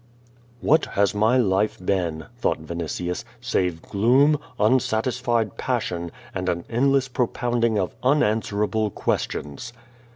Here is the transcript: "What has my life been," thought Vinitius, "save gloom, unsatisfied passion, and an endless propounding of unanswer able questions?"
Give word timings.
"What 0.61 0.85
has 0.97 1.13
my 1.13 1.37
life 1.37 1.77
been," 1.79 2.25
thought 2.39 2.59
Vinitius, 2.59 3.23
"save 3.39 3.83
gloom, 3.83 4.39
unsatisfied 4.59 5.57
passion, 5.57 6.11
and 6.33 6.49
an 6.49 6.65
endless 6.71 7.07
propounding 7.07 7.77
of 7.77 7.93
unanswer 8.01 8.63
able 8.63 8.89
questions?" 8.89 9.73